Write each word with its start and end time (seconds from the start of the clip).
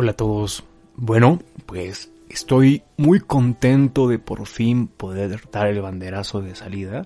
Hola 0.00 0.12
a 0.12 0.16
todos. 0.16 0.62
Bueno, 0.94 1.40
pues 1.66 2.12
estoy 2.28 2.84
muy 2.96 3.18
contento 3.18 4.06
de 4.06 4.20
por 4.20 4.46
fin 4.46 4.86
poder 4.86 5.50
dar 5.50 5.66
el 5.66 5.82
banderazo 5.82 6.40
de 6.40 6.54
salida 6.54 7.02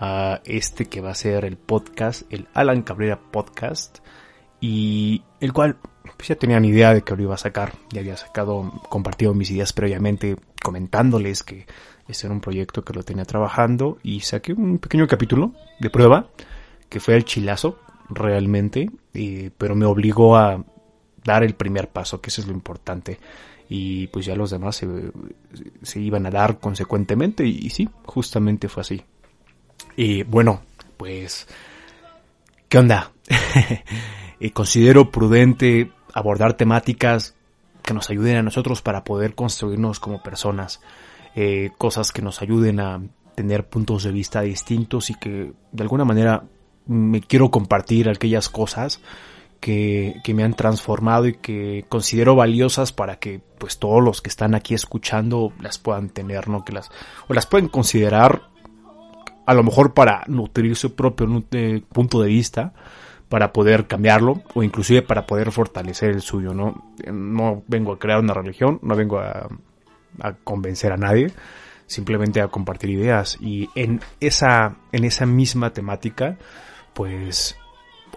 a 0.00 0.40
este 0.44 0.86
que 0.86 1.00
va 1.00 1.10
a 1.12 1.14
ser 1.14 1.44
el 1.44 1.56
podcast, 1.56 2.22
el 2.32 2.48
Alan 2.54 2.82
Cabrera 2.82 3.20
Podcast, 3.20 3.98
y 4.60 5.22
el 5.38 5.52
cual 5.52 5.76
pues 6.16 6.30
ya 6.30 6.34
tenían 6.34 6.64
idea 6.64 6.92
de 6.92 7.02
que 7.02 7.14
lo 7.14 7.22
iba 7.22 7.36
a 7.36 7.38
sacar, 7.38 7.74
ya 7.92 8.00
había 8.00 8.16
sacado, 8.16 8.68
compartido 8.88 9.32
mis 9.32 9.52
ideas 9.52 9.72
previamente 9.72 10.34
comentándoles 10.60 11.44
que 11.44 11.66
este 12.08 12.26
era 12.26 12.34
un 12.34 12.40
proyecto 12.40 12.82
que 12.84 12.94
lo 12.94 13.04
tenía 13.04 13.26
trabajando 13.26 13.98
y 14.02 14.22
saqué 14.22 14.54
un 14.54 14.78
pequeño 14.80 15.06
capítulo 15.06 15.52
de 15.78 15.88
prueba 15.88 16.30
que 16.88 16.98
fue 16.98 17.14
el 17.14 17.24
chilazo 17.24 17.78
realmente, 18.10 18.90
pero 19.56 19.76
me 19.76 19.86
obligó 19.86 20.36
a 20.36 20.64
dar 21.24 21.42
el 21.42 21.54
primer 21.54 21.88
paso, 21.88 22.20
que 22.20 22.30
eso 22.30 22.40
es 22.40 22.46
lo 22.46 22.52
importante. 22.52 23.18
Y 23.68 24.06
pues 24.08 24.24
ya 24.26 24.34
los 24.34 24.50
demás 24.50 24.76
se, 24.76 26.00
iban 26.00 26.26
a 26.26 26.30
dar 26.30 26.58
consecuentemente 26.58 27.44
y, 27.46 27.68
sí, 27.70 27.88
justamente 28.04 28.68
fue 28.68 28.80
así. 28.80 29.02
Y 29.96 30.22
bueno, 30.22 30.62
pues, 30.96 31.46
¿qué 32.68 32.78
onda? 32.78 33.12
y 34.40 34.50
considero 34.52 35.10
prudente 35.10 35.92
abordar 36.14 36.54
temáticas 36.54 37.34
que 37.82 37.94
nos 37.94 38.08
ayuden 38.10 38.36
a 38.36 38.42
nosotros 38.42 38.80
para 38.80 39.04
poder 39.04 39.34
construirnos 39.34 40.00
como 40.00 40.22
personas. 40.22 40.80
Eh, 41.34 41.70
cosas 41.76 42.10
que 42.10 42.22
nos 42.22 42.40
ayuden 42.42 42.80
a 42.80 43.02
tener 43.34 43.68
puntos 43.68 44.02
de 44.02 44.10
vista 44.10 44.40
distintos 44.40 45.10
y 45.10 45.14
que 45.14 45.52
de 45.70 45.82
alguna 45.82 46.04
manera 46.04 46.42
me 46.86 47.20
quiero 47.20 47.50
compartir 47.50 48.08
aquellas 48.08 48.48
cosas 48.48 49.00
que, 49.60 50.20
que, 50.22 50.34
me 50.34 50.44
han 50.44 50.54
transformado 50.54 51.26
y 51.26 51.34
que 51.34 51.84
considero 51.88 52.36
valiosas 52.36 52.92
para 52.92 53.18
que 53.18 53.40
pues 53.58 53.78
todos 53.78 54.02
los 54.02 54.22
que 54.22 54.28
están 54.28 54.54
aquí 54.54 54.74
escuchando 54.74 55.52
las 55.60 55.78
puedan 55.78 56.10
tener, 56.10 56.48
¿no? 56.48 56.64
Que 56.64 56.72
las, 56.72 56.90
o 57.28 57.34
las 57.34 57.46
pueden 57.46 57.68
considerar 57.68 58.42
a 59.46 59.54
lo 59.54 59.62
mejor 59.62 59.94
para 59.94 60.24
nutrir 60.26 60.76
su 60.76 60.94
propio 60.94 61.42
eh, 61.52 61.82
punto 61.92 62.20
de 62.20 62.28
vista, 62.28 62.74
para 63.28 63.52
poder 63.52 63.86
cambiarlo 63.86 64.42
o 64.54 64.62
inclusive 64.62 65.02
para 65.02 65.26
poder 65.26 65.50
fortalecer 65.52 66.10
el 66.10 66.20
suyo, 66.20 66.54
¿no? 66.54 66.92
No 67.10 67.62
vengo 67.66 67.92
a 67.92 67.98
crear 67.98 68.20
una 68.20 68.34
religión, 68.34 68.78
no 68.82 68.94
vengo 68.94 69.18
a, 69.18 69.48
a 70.20 70.32
convencer 70.34 70.92
a 70.92 70.96
nadie, 70.96 71.32
simplemente 71.86 72.40
a 72.40 72.48
compartir 72.48 72.90
ideas 72.90 73.38
y 73.40 73.68
en 73.74 74.00
esa, 74.20 74.76
en 74.92 75.04
esa 75.04 75.26
misma 75.26 75.72
temática, 75.72 76.36
pues 76.94 77.56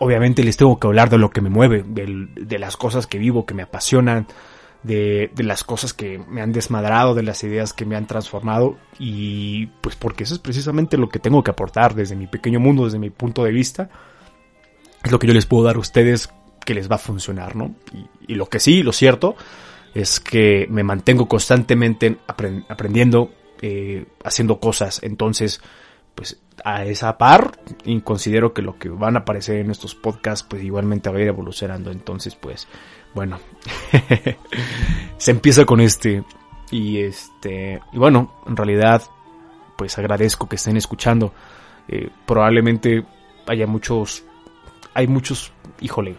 obviamente 0.02 0.44
les 0.44 0.57
tengo 0.57 0.80
que 0.80 0.88
hablar 0.88 1.11
de 1.11 1.19
lo 1.19 1.30
que 1.30 1.41
me 1.41 1.52
mueve, 1.52 1.83
de, 1.85 2.57
las 2.57 2.75
cosas 2.75 3.05
que 3.05 3.19
vivo, 3.19 3.45
que 3.45 3.53
me 3.53 3.61
apasionan, 3.61 4.25
de, 4.81 5.30
las 5.38 5.63
cosas 5.63 5.94
que 5.94 6.17
me 6.17 6.41
han 6.41 6.51
desmadrado, 6.51 7.13
de 7.13 7.22
las 7.22 7.44
ideas 7.44 7.72
que 7.72 7.85
me 7.85 7.95
han 7.95 8.07
transformado 8.07 8.79
y 8.97 9.67
pues 9.79 9.95
porque 9.95 10.23
eso 10.23 10.34
es 10.34 10.40
precisamente 10.40 10.97
lo 10.97 11.07
que 11.07 11.19
tengo 11.19 11.44
que 11.44 11.51
aportar 11.51 11.94
desde 11.94 12.16
mi 12.16 12.25
pequeño 12.25 12.59
mundo, 12.59 12.85
desde 12.85 12.97
mi 12.97 13.11
punto 13.11 13.44
de 13.44 13.51
vista. 13.51 13.91
Es 15.03 15.11
lo 15.11 15.19
que 15.19 15.28
yo 15.28 15.35
les 15.35 15.45
puedo 15.45 15.66
dar 15.66 15.75
a 15.75 15.79
ustedes 15.79 16.34
que 16.66 16.73
les 16.73 16.90
va 16.90 16.95
a 16.95 17.00
funcionar, 17.00 17.56
¿no? 17.56 17.75
Y, 18.28 18.34
lo 18.34 18.47
que 18.47 18.59
sí, 18.59 18.81
lo 18.81 18.94
cierto, 18.94 19.35
es 19.94 20.19
que 20.19 20.66
me 20.72 20.81
mantengo 20.81 21.28
constantemente 21.28 22.17
aprendiendo, 22.25 23.29
eh, 23.61 24.07
haciendo 24.23 24.59
cosas. 24.59 25.00
Entonces, 25.03 25.61
pues 26.16 26.40
a 26.63 26.85
esa 26.85 27.17
par 27.17 27.51
y 27.85 27.99
considero 28.01 28.53
que 28.53 28.61
lo 28.61 28.77
que 28.77 28.89
van 28.89 29.16
a 29.16 29.19
aparecer 29.19 29.57
en 29.57 29.72
estos 29.72 29.95
podcasts 29.95 30.45
pues 30.47 30.63
igualmente 30.63 31.09
va 31.09 31.17
a 31.17 31.22
ir 31.22 31.27
evolucionando. 31.27 31.91
Entonces 31.91 32.35
pues 32.35 32.67
bueno 33.13 33.39
se 35.17 35.31
empieza 35.31 35.66
con 35.66 35.81
este. 35.81 36.23
Y 36.72 36.99
este 36.99 37.81
y 37.91 37.97
bueno 37.97 38.41
en 38.47 38.55
realidad 38.55 39.03
pues 39.77 39.97
agradezco 39.97 40.47
que 40.47 40.55
estén 40.55 40.77
escuchando. 40.77 41.33
Eh, 41.88 42.09
probablemente 42.25 43.05
haya 43.47 43.67
muchos 43.67 44.23
hay 44.93 45.07
muchos 45.07 45.51
híjole 45.81 46.16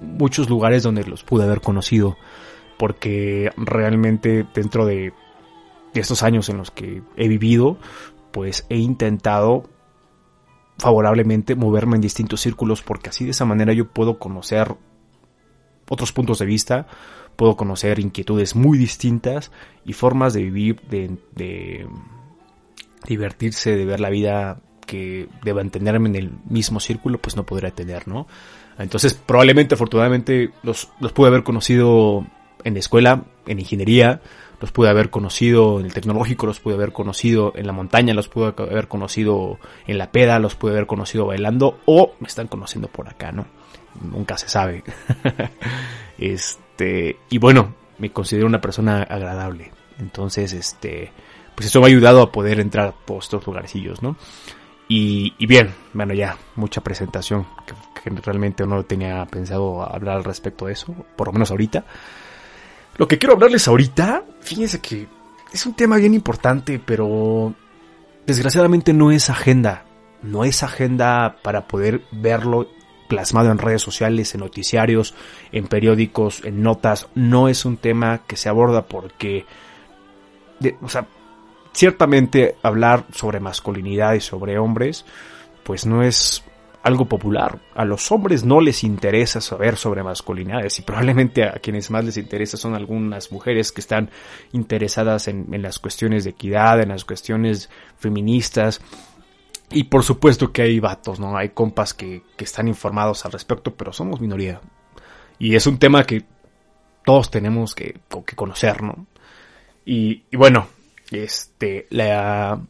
muchos 0.00 0.48
lugares 0.48 0.82
donde 0.82 1.04
los 1.04 1.22
pude 1.22 1.44
haber 1.44 1.60
conocido 1.60 2.16
porque 2.78 3.50
realmente 3.56 4.46
dentro 4.54 4.86
de 4.86 5.12
estos 5.94 6.22
años 6.22 6.48
en 6.48 6.56
los 6.56 6.70
que 6.70 7.02
he 7.16 7.28
vivido 7.28 7.78
pues 8.32 8.66
he 8.68 8.78
intentado 8.78 9.68
favorablemente 10.82 11.54
moverme 11.54 11.94
en 11.94 12.00
distintos 12.00 12.40
círculos 12.40 12.82
porque 12.82 13.10
así 13.10 13.24
de 13.24 13.30
esa 13.30 13.44
manera 13.44 13.72
yo 13.72 13.86
puedo 13.86 14.18
conocer 14.18 14.74
otros 15.88 16.10
puntos 16.10 16.40
de 16.40 16.46
vista, 16.46 16.88
puedo 17.36 17.56
conocer 17.56 18.00
inquietudes 18.00 18.56
muy 18.56 18.78
distintas 18.78 19.52
y 19.84 19.92
formas 19.92 20.34
de 20.34 20.42
vivir, 20.42 20.80
de, 20.90 21.86
divertirse, 23.06 23.76
de 23.76 23.84
ver 23.84 24.00
la 24.00 24.10
vida 24.10 24.60
que 24.84 25.28
de 25.44 25.54
mantenerme 25.54 26.08
en 26.08 26.16
el 26.16 26.32
mismo 26.50 26.80
círculo, 26.80 27.18
pues 27.18 27.36
no 27.36 27.46
podría 27.46 27.70
tener, 27.70 28.08
¿no? 28.08 28.26
Entonces, 28.76 29.14
probablemente, 29.14 29.76
afortunadamente, 29.76 30.50
los, 30.64 30.90
los 30.98 31.12
pude 31.12 31.28
haber 31.28 31.44
conocido 31.44 32.26
en 32.64 32.74
la 32.74 32.80
escuela, 32.80 33.22
en 33.46 33.60
ingeniería, 33.60 34.20
los 34.62 34.70
pude 34.70 34.88
haber 34.88 35.10
conocido 35.10 35.80
en 35.80 35.86
el 35.86 35.92
tecnológico, 35.92 36.46
los 36.46 36.60
pude 36.60 36.74
haber 36.74 36.92
conocido 36.92 37.52
en 37.56 37.66
la 37.66 37.72
montaña, 37.72 38.14
los 38.14 38.28
pude 38.28 38.54
haber 38.56 38.86
conocido 38.86 39.58
en 39.88 39.98
la 39.98 40.12
peda, 40.12 40.38
los 40.38 40.54
pude 40.54 40.70
haber 40.70 40.86
conocido 40.86 41.26
bailando 41.26 41.80
o 41.84 42.14
me 42.20 42.28
están 42.28 42.46
conociendo 42.46 42.86
por 42.86 43.08
acá, 43.08 43.32
¿no? 43.32 43.44
Nunca 44.00 44.38
se 44.38 44.48
sabe. 44.48 44.84
este, 46.18 47.16
y 47.28 47.38
bueno, 47.38 47.74
me 47.98 48.12
considero 48.12 48.46
una 48.46 48.60
persona 48.60 49.02
agradable. 49.02 49.72
Entonces, 49.98 50.52
este, 50.52 51.10
pues 51.56 51.66
eso 51.66 51.80
me 51.80 51.86
ha 51.86 51.88
ayudado 51.88 52.22
a 52.22 52.30
poder 52.30 52.60
entrar 52.60 52.94
por 53.04 53.20
estos 53.20 53.44
lugarcillos, 53.44 54.00
¿no? 54.00 54.14
Y, 54.86 55.34
y, 55.38 55.46
bien, 55.46 55.74
bueno, 55.92 56.14
ya, 56.14 56.36
mucha 56.54 56.82
presentación, 56.82 57.48
que, 57.66 58.10
que 58.10 58.20
realmente 58.20 58.64
no 58.64 58.84
tenía 58.84 59.26
pensado 59.26 59.82
hablar 59.82 60.18
al 60.18 60.24
respecto 60.24 60.66
de 60.66 60.74
eso, 60.74 60.94
por 61.16 61.26
lo 61.26 61.32
menos 61.32 61.50
ahorita. 61.50 61.84
Lo 62.96 63.08
que 63.08 63.18
quiero 63.18 63.34
hablarles 63.34 63.68
ahorita, 63.68 64.24
fíjense 64.40 64.80
que 64.80 65.08
es 65.52 65.66
un 65.66 65.74
tema 65.74 65.96
bien 65.96 66.14
importante, 66.14 66.78
pero 66.78 67.54
desgraciadamente 68.26 68.92
no 68.92 69.10
es 69.10 69.30
agenda. 69.30 69.84
No 70.22 70.44
es 70.44 70.62
agenda 70.62 71.36
para 71.42 71.66
poder 71.66 72.02
verlo 72.12 72.68
plasmado 73.08 73.50
en 73.50 73.58
redes 73.58 73.82
sociales, 73.82 74.34
en 74.34 74.40
noticiarios, 74.40 75.14
en 75.50 75.66
periódicos, 75.66 76.44
en 76.44 76.62
notas. 76.62 77.08
No 77.14 77.48
es 77.48 77.64
un 77.64 77.76
tema 77.76 78.22
que 78.26 78.36
se 78.36 78.48
aborda 78.48 78.86
porque, 78.86 79.44
o 80.80 80.88
sea, 80.88 81.06
ciertamente 81.74 82.56
hablar 82.62 83.04
sobre 83.12 83.40
masculinidad 83.40 84.14
y 84.14 84.20
sobre 84.20 84.58
hombres, 84.58 85.04
pues 85.64 85.86
no 85.86 86.02
es 86.02 86.44
algo 86.82 87.06
popular. 87.06 87.60
A 87.74 87.84
los 87.84 88.10
hombres 88.10 88.44
no 88.44 88.60
les 88.60 88.84
interesa 88.84 89.40
saber 89.40 89.76
sobre 89.76 90.02
masculinidades 90.02 90.78
y 90.78 90.82
probablemente 90.82 91.44
a 91.44 91.52
quienes 91.54 91.90
más 91.90 92.04
les 92.04 92.16
interesa 92.16 92.56
son 92.56 92.74
algunas 92.74 93.30
mujeres 93.30 93.72
que 93.72 93.80
están 93.80 94.10
interesadas 94.52 95.28
en, 95.28 95.46
las 95.62 95.78
cuestiones 95.78 96.24
de 96.24 96.30
equidad, 96.30 96.80
en 96.80 96.88
las 96.88 97.04
cuestiones 97.04 97.70
feministas. 97.96 98.80
Y 99.70 99.84
por 99.84 100.02
supuesto 100.02 100.52
que 100.52 100.62
hay 100.62 100.80
vatos, 100.80 101.18
¿no? 101.18 101.36
Hay 101.36 101.50
compas 101.50 101.94
que, 101.94 102.22
están 102.38 102.66
informados 102.66 103.24
al 103.24 103.32
respecto, 103.32 103.74
pero 103.74 103.92
somos 103.92 104.20
minoría. 104.20 104.60
Y 105.38 105.54
es 105.54 105.66
un 105.66 105.78
tema 105.78 106.04
que 106.04 106.24
todos 107.04 107.30
tenemos 107.30 107.74
que, 107.74 108.00
que 108.26 108.36
conocer, 108.36 108.82
¿no? 108.82 109.06
Y, 109.84 110.24
y 110.30 110.36
bueno, 110.36 110.66
este, 111.12 111.86
la, 111.90 112.60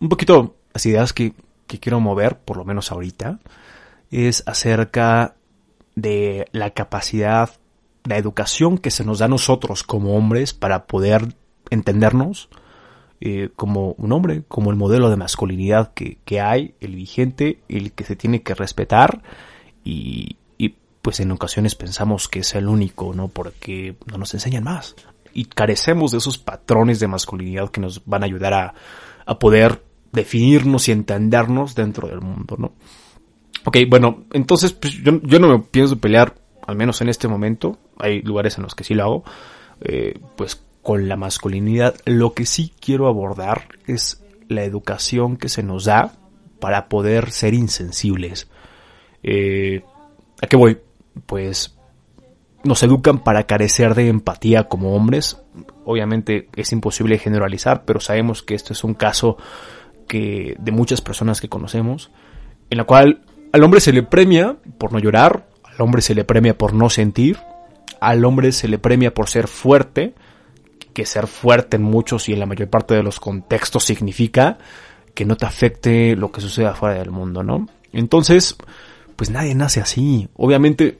un 0.00 0.08
poquito 0.08 0.56
las 0.72 0.84
ideas 0.86 1.12
que, 1.12 1.32
que 1.74 1.80
quiero 1.80 2.00
mover, 2.00 2.38
por 2.38 2.56
lo 2.56 2.64
menos 2.64 2.92
ahorita, 2.92 3.40
es 4.10 4.44
acerca 4.46 5.34
de 5.96 6.46
la 6.52 6.70
capacidad, 6.70 7.50
la 8.04 8.16
educación 8.16 8.78
que 8.78 8.90
se 8.90 9.04
nos 9.04 9.18
da 9.18 9.26
a 9.26 9.28
nosotros 9.28 9.82
como 9.82 10.16
hombres 10.16 10.54
para 10.54 10.86
poder 10.86 11.34
entendernos, 11.70 12.48
eh, 13.20 13.50
como 13.56 13.92
un 13.98 14.12
hombre, 14.12 14.44
como 14.46 14.70
el 14.70 14.76
modelo 14.76 15.10
de 15.10 15.16
masculinidad 15.16 15.92
que, 15.94 16.18
que, 16.24 16.40
hay, 16.40 16.74
el 16.80 16.94
vigente, 16.94 17.60
el 17.68 17.92
que 17.92 18.04
se 18.04 18.14
tiene 18.14 18.42
que 18.42 18.54
respetar 18.54 19.22
y, 19.82 20.36
y, 20.58 20.76
pues 21.02 21.20
en 21.20 21.32
ocasiones 21.32 21.74
pensamos 21.74 22.28
que 22.28 22.40
es 22.40 22.54
el 22.54 22.68
único, 22.68 23.14
¿no? 23.14 23.28
Porque 23.28 23.96
no 24.06 24.18
nos 24.18 24.32
enseñan 24.34 24.64
más 24.64 24.94
y 25.32 25.46
carecemos 25.46 26.12
de 26.12 26.18
esos 26.18 26.38
patrones 26.38 27.00
de 27.00 27.08
masculinidad 27.08 27.70
que 27.70 27.80
nos 27.80 28.04
van 28.06 28.22
a 28.22 28.26
ayudar 28.26 28.54
a, 28.54 28.74
a 29.26 29.38
poder 29.38 29.82
definirnos 30.14 30.88
y 30.88 30.92
entendernos 30.92 31.74
dentro 31.74 32.08
del 32.08 32.20
mundo, 32.20 32.56
¿no? 32.58 32.72
Ok, 33.66 33.78
bueno, 33.88 34.24
entonces 34.32 34.72
pues, 34.72 34.94
yo, 35.02 35.20
yo 35.22 35.38
no 35.38 35.48
me 35.48 35.58
pienso 35.58 35.98
pelear, 35.98 36.34
al 36.66 36.76
menos 36.76 37.00
en 37.00 37.08
este 37.08 37.28
momento, 37.28 37.78
hay 37.98 38.22
lugares 38.22 38.56
en 38.58 38.64
los 38.64 38.74
que 38.74 38.84
sí 38.84 38.94
lo 38.94 39.02
hago, 39.02 39.24
eh, 39.80 40.18
pues 40.36 40.62
con 40.82 41.08
la 41.08 41.16
masculinidad. 41.16 41.96
Lo 42.04 42.34
que 42.34 42.46
sí 42.46 42.72
quiero 42.80 43.08
abordar 43.08 43.68
es 43.86 44.22
la 44.48 44.64
educación 44.64 45.36
que 45.36 45.48
se 45.48 45.62
nos 45.62 45.86
da 45.86 46.12
para 46.60 46.88
poder 46.88 47.30
ser 47.30 47.54
insensibles. 47.54 48.48
Eh, 49.22 49.82
¿A 50.42 50.46
qué 50.46 50.56
voy? 50.56 50.78
Pues 51.26 51.74
nos 52.64 52.82
educan 52.82 53.18
para 53.18 53.44
carecer 53.44 53.94
de 53.94 54.08
empatía 54.08 54.64
como 54.64 54.94
hombres. 54.94 55.38
Obviamente 55.84 56.48
es 56.56 56.72
imposible 56.72 57.18
generalizar, 57.18 57.84
pero 57.84 58.00
sabemos 58.00 58.42
que 58.42 58.54
esto 58.54 58.72
es 58.72 58.84
un 58.84 58.94
caso 58.94 59.36
que 60.06 60.56
de 60.58 60.72
muchas 60.72 61.00
personas 61.00 61.40
que 61.40 61.48
conocemos, 61.48 62.10
en 62.70 62.78
la 62.78 62.84
cual 62.84 63.22
al 63.52 63.62
hombre 63.62 63.80
se 63.80 63.92
le 63.92 64.02
premia 64.02 64.56
por 64.78 64.92
no 64.92 64.98
llorar, 64.98 65.46
al 65.62 65.80
hombre 65.80 66.02
se 66.02 66.14
le 66.14 66.24
premia 66.24 66.56
por 66.56 66.74
no 66.74 66.90
sentir, 66.90 67.38
al 68.00 68.24
hombre 68.24 68.52
se 68.52 68.68
le 68.68 68.78
premia 68.78 69.14
por 69.14 69.28
ser 69.28 69.48
fuerte, 69.48 70.14
que 70.92 71.06
ser 71.06 71.26
fuerte 71.26 71.76
en 71.76 71.82
muchos 71.82 72.28
y 72.28 72.32
en 72.32 72.40
la 72.40 72.46
mayor 72.46 72.68
parte 72.68 72.94
de 72.94 73.02
los 73.02 73.20
contextos 73.20 73.84
significa 73.84 74.58
que 75.14 75.24
no 75.24 75.36
te 75.36 75.46
afecte 75.46 76.16
lo 76.16 76.30
que 76.30 76.40
sucede 76.40 76.66
afuera 76.66 76.98
del 76.98 77.10
mundo, 77.10 77.42
¿no? 77.42 77.68
Entonces, 77.92 78.56
pues 79.16 79.30
nadie 79.30 79.54
nace 79.54 79.80
así. 79.80 80.28
Obviamente, 80.34 80.98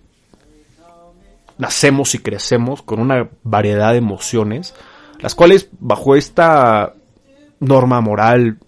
nacemos 1.59 2.15
y 2.15 2.19
crecemos 2.19 2.83
con 2.83 3.01
una 3.01 3.29
variedad 3.43 3.93
de 3.93 3.99
emociones, 3.99 4.75
las 5.21 5.35
cuales 5.35 5.69
bajo 5.79 6.17
esta 6.17 6.95
norma 7.61 8.01
moral 8.01 8.59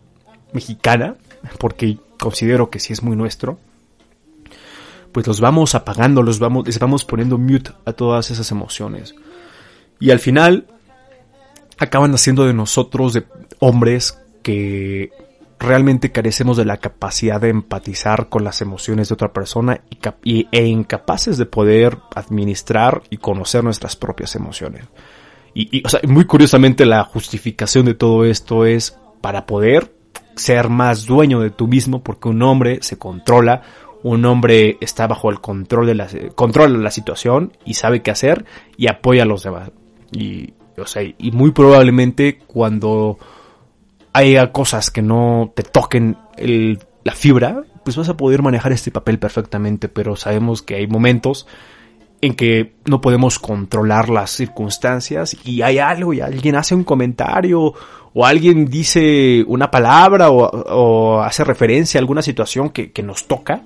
mexicana, 0.52 1.16
porque 1.58 1.98
considero 2.18 2.70
que 2.70 2.80
sí 2.80 2.92
es 2.92 3.02
muy 3.02 3.16
nuestro, 3.16 3.58
pues 5.12 5.26
los 5.26 5.40
vamos 5.40 5.74
apagando, 5.74 6.22
los 6.22 6.38
vamos, 6.38 6.66
les 6.66 6.78
vamos 6.78 7.04
poniendo 7.04 7.38
mute 7.38 7.70
a 7.84 7.92
todas 7.92 8.30
esas 8.30 8.50
emociones. 8.50 9.14
Y 9.98 10.10
al 10.10 10.18
final 10.18 10.66
acaban 11.78 12.14
haciendo 12.14 12.46
de 12.46 12.54
nosotros 12.54 13.12
de 13.12 13.24
hombres 13.58 14.18
que 14.42 15.10
realmente 15.58 16.12
carecemos 16.12 16.56
de 16.56 16.64
la 16.64 16.76
capacidad 16.76 17.40
de 17.40 17.48
empatizar 17.48 18.28
con 18.28 18.44
las 18.44 18.60
emociones 18.60 19.08
de 19.08 19.14
otra 19.14 19.32
persona 19.32 19.80
y, 20.22 20.48
e 20.52 20.66
incapaces 20.66 21.38
de 21.38 21.46
poder 21.46 21.98
administrar 22.14 23.02
y 23.10 23.16
conocer 23.16 23.64
nuestras 23.64 23.96
propias 23.96 24.36
emociones. 24.36 24.84
Y, 25.54 25.82
muy 26.06 26.26
curiosamente 26.26 26.84
la 26.84 27.02
justificación 27.04 27.86
de 27.86 27.94
todo 27.94 28.26
esto 28.26 28.66
es 28.66 28.98
para 29.22 29.46
poder 29.46 29.95
ser 30.36 30.68
más 30.68 31.06
dueño 31.06 31.40
de 31.40 31.50
tú 31.50 31.66
mismo 31.66 32.02
porque 32.02 32.28
un 32.28 32.42
hombre 32.42 32.78
se 32.82 32.98
controla, 32.98 33.62
un 34.02 34.24
hombre 34.24 34.78
está 34.80 35.06
bajo 35.06 35.30
el 35.30 35.40
control 35.40 35.86
de 35.86 35.94
la, 35.94 36.08
controla 36.34 36.78
la 36.78 36.90
situación 36.90 37.52
y 37.64 37.74
sabe 37.74 38.02
qué 38.02 38.10
hacer 38.10 38.44
y 38.76 38.88
apoya 38.88 39.24
a 39.24 39.26
los 39.26 39.42
demás. 39.42 39.70
Y, 40.12 40.52
o 40.78 40.86
sea, 40.86 41.02
y 41.02 41.30
muy 41.32 41.50
probablemente 41.50 42.38
cuando 42.46 43.18
haya 44.12 44.52
cosas 44.52 44.90
que 44.90 45.02
no 45.02 45.52
te 45.54 45.62
toquen 45.62 46.16
el, 46.36 46.78
la 47.04 47.12
fibra, 47.12 47.62
pues 47.84 47.96
vas 47.96 48.08
a 48.08 48.16
poder 48.16 48.42
manejar 48.42 48.72
este 48.72 48.90
papel 48.90 49.18
perfectamente, 49.18 49.88
pero 49.88 50.16
sabemos 50.16 50.62
que 50.62 50.74
hay 50.74 50.86
momentos 50.86 51.46
en 52.20 52.34
que 52.34 52.74
no 52.86 53.00
podemos 53.00 53.38
controlar 53.38 54.08
las 54.08 54.30
circunstancias 54.30 55.36
y 55.44 55.62
hay 55.62 55.78
algo 55.78 56.14
y 56.14 56.20
alguien 56.20 56.56
hace 56.56 56.74
un 56.74 56.84
comentario 56.84 57.74
o 58.14 58.24
alguien 58.24 58.66
dice 58.66 59.44
una 59.46 59.70
palabra 59.70 60.30
o, 60.30 61.20
hace 61.20 61.44
referencia 61.44 61.98
a 61.98 62.00
alguna 62.00 62.22
situación 62.22 62.70
que, 62.70 63.02
nos 63.02 63.26
toca 63.28 63.62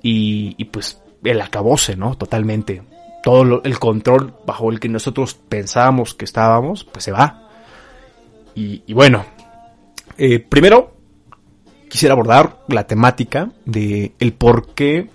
y, 0.00 0.64
pues 0.66 1.00
el 1.24 1.40
acabose, 1.40 1.96
¿no? 1.96 2.16
Totalmente. 2.16 2.82
Todo 3.22 3.62
el 3.62 3.78
control 3.78 4.34
bajo 4.46 4.70
el 4.70 4.80
que 4.80 4.88
nosotros 4.88 5.34
pensábamos 5.34 6.14
que 6.14 6.24
estábamos, 6.24 6.84
pues 6.84 7.04
se 7.04 7.12
va. 7.12 7.48
Y, 8.54 8.82
y 8.86 8.94
bueno, 8.94 9.24
eh, 10.18 10.38
primero 10.40 10.94
quisiera 11.88 12.14
abordar 12.14 12.58
la 12.68 12.86
temática 12.86 13.50
de 13.64 14.14
el 14.18 14.32
por 14.32 14.74
qué 14.74 15.08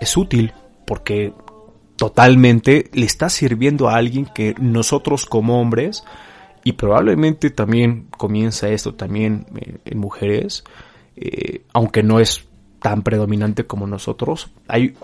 es 0.00 0.16
útil, 0.16 0.52
porque 0.86 1.32
totalmente 2.00 2.88
le 2.94 3.04
está 3.04 3.28
sirviendo 3.28 3.90
a 3.90 3.96
alguien 3.96 4.24
que 4.24 4.54
nosotros 4.58 5.26
como 5.26 5.60
hombres, 5.60 6.02
y 6.64 6.72
probablemente 6.72 7.50
también 7.50 8.06
comienza 8.16 8.70
esto 8.70 8.94
también 8.94 9.44
eh, 9.54 9.76
en 9.84 9.98
mujeres, 9.98 10.64
eh, 11.14 11.60
aunque 11.74 12.02
no 12.02 12.18
es 12.18 12.46
tan 12.80 13.02
predominante 13.02 13.66
como 13.66 13.86
nosotros, 13.86 14.50
hay 14.66 14.94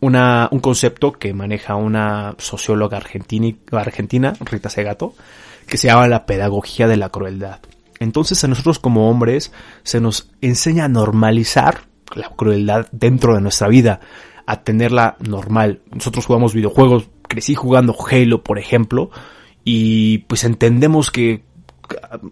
una, 0.00 0.48
un 0.50 0.58
concepto 0.58 1.12
que 1.12 1.32
maneja 1.34 1.76
una 1.76 2.34
socióloga 2.38 2.96
argentina, 2.96 3.56
argentina, 3.70 4.32
Rita 4.40 4.70
Segato, 4.70 5.14
que 5.68 5.76
se 5.76 5.86
llama 5.86 6.08
la 6.08 6.26
pedagogía 6.26 6.88
de 6.88 6.96
la 6.96 7.10
crueldad. 7.10 7.60
Entonces 8.00 8.42
a 8.42 8.48
nosotros 8.48 8.80
como 8.80 9.08
hombres 9.08 9.52
se 9.84 10.00
nos 10.00 10.32
enseña 10.40 10.86
a 10.86 10.88
normalizar 10.88 11.82
la 12.12 12.30
crueldad 12.30 12.88
dentro 12.90 13.36
de 13.36 13.40
nuestra 13.40 13.68
vida 13.68 14.00
a 14.50 14.64
tenerla 14.64 15.16
normal. 15.20 15.80
Nosotros 15.92 16.26
jugamos 16.26 16.54
videojuegos, 16.54 17.08
crecí 17.28 17.54
jugando 17.54 17.94
Halo, 18.10 18.42
por 18.42 18.58
ejemplo, 18.58 19.10
y 19.62 20.18
pues 20.18 20.42
entendemos 20.42 21.12
que 21.12 21.44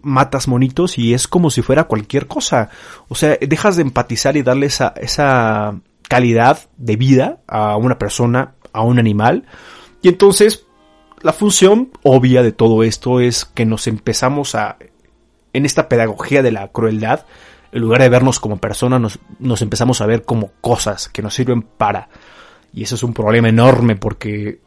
matas 0.01 0.49
monitos 0.49 0.97
y 0.97 1.13
es 1.13 1.29
como 1.29 1.49
si 1.49 1.61
fuera 1.61 1.85
cualquier 1.85 2.27
cosa. 2.27 2.71
O 3.07 3.15
sea, 3.15 3.37
dejas 3.39 3.77
de 3.77 3.83
empatizar 3.83 4.35
y 4.35 4.41
darle 4.41 4.65
esa, 4.65 4.93
esa 4.97 5.79
calidad 6.09 6.59
de 6.75 6.97
vida 6.97 7.39
a 7.47 7.77
una 7.77 7.97
persona, 7.97 8.55
a 8.73 8.81
un 8.81 8.99
animal. 8.99 9.45
Y 10.01 10.09
entonces, 10.09 10.65
la 11.21 11.31
función 11.31 11.89
obvia 12.03 12.43
de 12.43 12.51
todo 12.51 12.83
esto 12.83 13.21
es 13.21 13.45
que 13.45 13.65
nos 13.65 13.87
empezamos 13.87 14.55
a, 14.55 14.75
en 15.53 15.65
esta 15.65 15.87
pedagogía 15.87 16.43
de 16.43 16.51
la 16.51 16.67
crueldad, 16.67 17.25
en 17.71 17.81
lugar 17.81 18.01
de 18.01 18.09
vernos 18.09 18.39
como 18.39 18.57
personas, 18.57 18.99
nos, 18.99 19.19
nos 19.39 19.61
empezamos 19.61 20.01
a 20.01 20.05
ver 20.05 20.23
como 20.23 20.51
cosas 20.61 21.09
que 21.09 21.21
nos 21.21 21.33
sirven 21.33 21.61
para. 21.61 22.09
Y 22.73 22.83
eso 22.83 22.95
es 22.95 23.03
un 23.03 23.13
problema 23.13 23.49
enorme 23.49 23.95
porque 23.95 24.59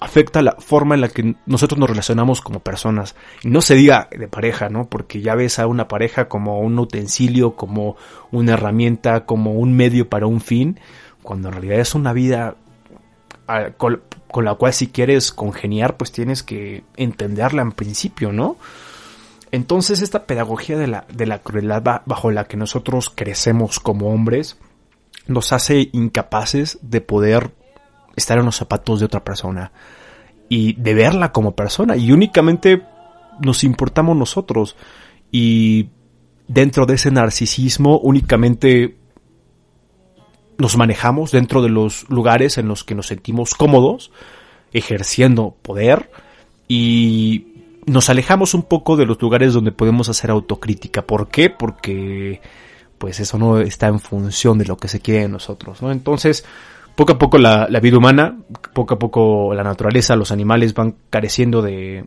afecta 0.00 0.42
la 0.42 0.56
forma 0.58 0.94
en 0.94 1.00
la 1.00 1.08
que 1.08 1.36
nosotros 1.46 1.78
nos 1.78 1.88
relacionamos 1.88 2.40
como 2.40 2.60
personas. 2.60 3.14
Y 3.42 3.48
no 3.48 3.60
se 3.60 3.74
diga 3.74 4.08
de 4.10 4.28
pareja, 4.28 4.68
¿no? 4.68 4.88
Porque 4.88 5.20
ya 5.20 5.34
ves 5.34 5.58
a 5.58 5.66
una 5.66 5.88
pareja 5.88 6.28
como 6.28 6.60
un 6.60 6.78
utensilio, 6.78 7.54
como 7.56 7.96
una 8.30 8.54
herramienta, 8.54 9.24
como 9.24 9.52
un 9.52 9.74
medio 9.74 10.08
para 10.08 10.26
un 10.26 10.40
fin, 10.40 10.80
cuando 11.22 11.48
en 11.48 11.54
realidad 11.54 11.80
es 11.80 11.94
una 11.94 12.12
vida 12.12 12.56
con, 13.76 14.02
con 14.30 14.44
la 14.44 14.54
cual 14.54 14.72
si 14.72 14.88
quieres 14.88 15.32
congeniar, 15.32 15.96
pues 15.96 16.12
tienes 16.12 16.42
que 16.42 16.84
entenderla 16.96 17.62
en 17.62 17.72
principio, 17.72 18.32
¿no? 18.32 18.56
Entonces 19.54 20.02
esta 20.02 20.26
pedagogía 20.26 20.76
de 20.76 20.88
la, 20.88 21.06
de 21.14 21.26
la 21.26 21.38
crueldad 21.38 22.02
bajo 22.06 22.32
la 22.32 22.48
que 22.48 22.56
nosotros 22.56 23.08
crecemos 23.08 23.78
como 23.78 24.08
hombres 24.08 24.58
nos 25.28 25.52
hace 25.52 25.90
incapaces 25.92 26.80
de 26.82 27.00
poder 27.00 27.52
estar 28.16 28.36
en 28.36 28.46
los 28.46 28.56
zapatos 28.56 28.98
de 28.98 29.06
otra 29.06 29.22
persona 29.22 29.70
y 30.48 30.72
de 30.72 30.94
verla 30.94 31.30
como 31.30 31.54
persona. 31.54 31.96
Y 31.96 32.10
únicamente 32.10 32.82
nos 33.40 33.62
importamos 33.62 34.16
nosotros. 34.16 34.74
Y 35.30 35.90
dentro 36.48 36.84
de 36.84 36.94
ese 36.94 37.12
narcisismo 37.12 38.00
únicamente 38.00 38.96
nos 40.58 40.76
manejamos 40.76 41.30
dentro 41.30 41.62
de 41.62 41.68
los 41.68 42.10
lugares 42.10 42.58
en 42.58 42.66
los 42.66 42.82
que 42.82 42.96
nos 42.96 43.06
sentimos 43.06 43.54
cómodos 43.54 44.10
ejerciendo 44.72 45.56
poder 45.62 46.10
y 46.66 47.53
nos 47.86 48.10
alejamos 48.10 48.54
un 48.54 48.62
poco 48.62 48.96
de 48.96 49.06
los 49.06 49.20
lugares 49.20 49.52
donde 49.52 49.72
podemos 49.72 50.08
hacer 50.08 50.30
autocrítica. 50.30 51.02
¿Por 51.02 51.28
qué? 51.28 51.50
Porque 51.50 52.40
pues 52.98 53.20
eso 53.20 53.38
no 53.38 53.58
está 53.58 53.88
en 53.88 54.00
función 54.00 54.58
de 54.58 54.64
lo 54.64 54.76
que 54.76 54.88
se 54.88 55.00
quiere 55.00 55.22
de 55.22 55.28
nosotros, 55.28 55.82
¿no? 55.82 55.92
Entonces, 55.92 56.44
poco 56.94 57.12
a 57.12 57.18
poco 57.18 57.38
la, 57.38 57.66
vida 57.82 57.98
humana, 57.98 58.38
poco 58.72 58.94
a 58.94 58.98
poco 58.98 59.52
la 59.54 59.62
naturaleza, 59.62 60.16
los 60.16 60.30
animales 60.30 60.74
van 60.74 60.94
careciendo 61.10 61.60
de, 61.60 62.06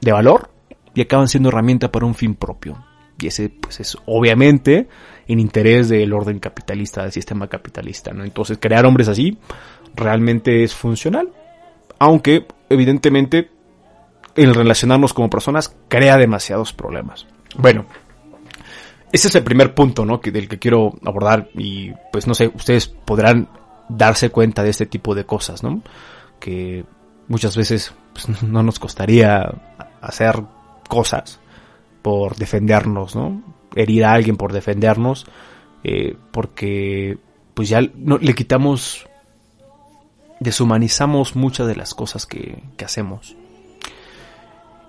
de 0.00 0.12
valor 0.12 0.50
y 0.94 1.00
acaban 1.00 1.28
siendo 1.28 1.48
herramienta 1.48 1.90
para 1.90 2.06
un 2.06 2.14
fin 2.14 2.34
propio. 2.34 2.84
Y 3.18 3.28
ese, 3.28 3.48
pues, 3.48 3.80
es 3.80 3.96
obviamente 4.06 4.88
en 5.26 5.40
interés 5.40 5.88
del 5.88 6.12
orden 6.12 6.38
capitalista, 6.38 7.02
del 7.02 7.12
sistema 7.12 7.48
capitalista, 7.48 8.12
¿no? 8.12 8.24
Entonces, 8.24 8.58
crear 8.60 8.86
hombres 8.86 9.08
así 9.08 9.38
realmente 9.94 10.62
es 10.62 10.74
funcional. 10.74 11.30
Aunque, 11.98 12.46
evidentemente, 12.68 13.50
el 14.36 14.54
relacionarnos 14.54 15.12
como 15.12 15.30
personas 15.30 15.74
crea 15.88 16.16
demasiados 16.16 16.72
problemas. 16.72 17.26
Bueno, 17.56 17.86
ese 19.12 19.28
es 19.28 19.34
el 19.34 19.44
primer 19.44 19.74
punto, 19.74 20.04
¿no? 20.04 20.18
Del 20.18 20.48
que 20.48 20.58
quiero 20.58 20.94
abordar 21.04 21.48
y 21.54 21.92
pues 22.12 22.26
no 22.26 22.34
sé, 22.34 22.48
ustedes 22.48 22.88
podrán 22.88 23.48
darse 23.88 24.30
cuenta 24.30 24.62
de 24.62 24.70
este 24.70 24.86
tipo 24.86 25.14
de 25.14 25.24
cosas, 25.24 25.62
¿no? 25.62 25.82
Que 26.40 26.84
muchas 27.28 27.56
veces 27.56 27.94
pues, 28.12 28.42
no 28.42 28.62
nos 28.62 28.78
costaría 28.78 29.54
hacer 30.00 30.42
cosas 30.88 31.40
por 32.02 32.36
defendernos, 32.36 33.16
¿no? 33.16 33.42
Herir 33.74 34.04
a 34.04 34.12
alguien 34.12 34.36
por 34.36 34.52
defendernos, 34.52 35.26
eh, 35.84 36.16
porque 36.30 37.18
pues 37.54 37.68
ya 37.68 37.80
no, 37.94 38.18
le 38.18 38.34
quitamos, 38.34 39.08
deshumanizamos 40.40 41.36
muchas 41.36 41.66
de 41.66 41.76
las 41.76 41.94
cosas 41.94 42.26
que, 42.26 42.62
que 42.76 42.84
hacemos. 42.84 43.36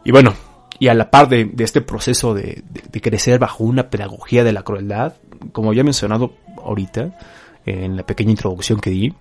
Y 0.08 0.12
bueno, 0.12 0.36
y 0.80 0.88
a 0.88 0.94
la 0.94 1.12
par 1.12 1.28
de, 1.28 1.52
este 1.58 1.82
proceso 1.82 2.34
de, 2.34 2.64
crecer 3.02 3.40
bajo 3.40 3.66
una 3.66 3.90
pedagogía 3.90 4.46
de 4.46 4.54
la 4.54 4.64
crueldad, 4.64 5.16
como 5.52 5.74
ya 5.74 5.82
he 5.82 5.84
mencionado 5.84 6.32
ahorita, 6.64 7.20
en 7.66 7.98
la 7.98 8.06
pequeña 8.06 8.32
introducción 8.32 8.80
que 8.80 8.90
di, 8.90 9.14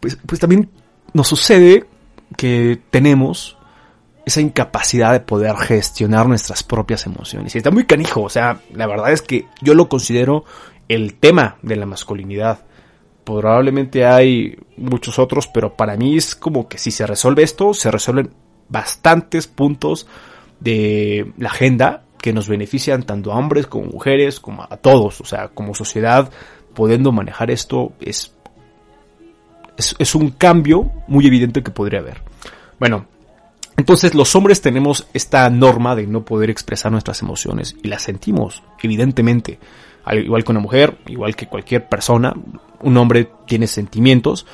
pues, 0.00 0.18
pues 0.26 0.40
también 0.40 0.70
nos 1.12 1.28
sucede 1.28 1.84
que 2.36 2.80
tenemos 2.90 3.56
esa 4.26 4.40
incapacidad 4.40 5.12
de 5.12 5.20
poder 5.20 5.54
gestionar 5.54 6.26
nuestras 6.26 6.64
propias 6.64 7.06
emociones. 7.06 7.54
Y 7.54 7.58
está 7.58 7.70
muy 7.70 7.84
canijo, 7.84 8.22
o 8.22 8.28
sea, 8.28 8.60
la 8.72 8.88
verdad 8.88 9.12
es 9.12 9.22
que 9.22 9.46
yo 9.62 9.74
lo 9.74 9.88
considero 9.88 10.44
el 10.88 11.14
tema 11.14 11.58
de 11.62 11.76
la 11.76 11.86
masculinidad. 11.86 12.64
Probablemente 13.22 14.04
hay 14.04 14.58
muchos 14.76 15.20
otros, 15.20 15.46
pero 15.46 15.76
para 15.76 15.96
mí 15.96 16.16
es 16.16 16.34
como 16.34 16.68
que 16.68 16.78
si 16.78 16.90
se 16.90 17.06
resuelve 17.06 17.44
esto, 17.44 17.72
se 17.72 17.92
resuelven 17.92 18.32
bastantes 18.68 19.46
puntos 19.46 20.06
de 20.60 21.32
la 21.36 21.50
agenda 21.50 22.04
que 22.24 22.32
nos 22.32 22.48
benefician 22.48 23.02
tanto 23.02 23.32
a 23.32 23.36
hombres 23.36 23.66
como 23.66 23.84
mujeres, 23.86 24.40
como 24.40 24.62
a 24.62 24.76
todos. 24.78 25.20
O 25.20 25.24
sea, 25.24 25.48
como 25.48 25.74
sociedad, 25.74 26.30
pudiendo 26.74 27.12
manejar 27.12 27.50
esto 27.50 27.92
es, 28.00 28.34
es, 29.76 30.14
un 30.14 30.30
cambio 30.30 30.90
muy 31.06 31.26
evidente 31.26 31.62
que 31.62 31.70
podría 31.70 32.00
haber. 32.00 32.22
Bueno, 32.78 33.06
entonces 33.76 34.14
los 34.14 34.34
hombres 34.36 34.62
tenemos 34.62 35.06
esta 35.12 35.48
norma 35.50 35.94
de 35.94 36.06
no 36.06 36.24
poder 36.24 36.48
expresar 36.48 36.90
nuestras 36.90 37.20
emociones 37.20 37.76
y 37.82 37.88
las 37.88 38.02
sentimos, 38.02 38.62
evidentemente. 38.82 39.58
Al 40.04 40.24
igual 40.24 40.44
que 40.44 40.52
una 40.52 40.60
mujer, 40.60 40.98
igual 41.06 41.36
que 41.36 41.46
cualquier 41.46 41.88
persona, 41.88 42.34
un 42.80 42.96
hombre 42.96 43.30
tiene 43.46 43.66
sentimientos, 43.66 44.46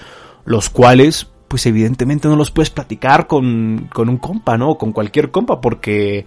los 0.45 0.71
cuales 0.71 1.29
pues 1.51 1.67
evidentemente 1.67 2.29
no 2.29 2.37
los 2.37 2.53
puedes 2.53 2.71
platicar 2.71 3.27
con, 3.27 3.89
con 3.93 4.09
un 4.09 4.19
compa, 4.19 4.57
¿no? 4.57 4.79
Con 4.79 4.93
cualquier 4.93 5.33
compa, 5.33 5.61
porque 5.61 6.25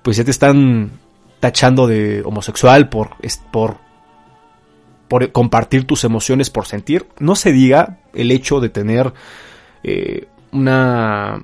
pues 0.00 0.16
ya 0.16 0.22
te 0.22 0.30
están 0.30 0.92
tachando 1.40 1.88
de 1.88 2.22
homosexual 2.24 2.88
por, 2.88 3.16
por, 3.50 3.78
por 5.08 5.32
compartir 5.32 5.88
tus 5.88 6.04
emociones, 6.04 6.50
por 6.50 6.68
sentir. 6.68 7.08
No 7.18 7.34
se 7.34 7.50
diga 7.50 7.98
el 8.14 8.30
hecho 8.30 8.60
de 8.60 8.68
tener 8.68 9.12
eh, 9.82 10.28
una 10.52 11.42